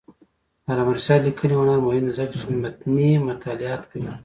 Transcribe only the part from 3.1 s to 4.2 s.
مطالعات کوي.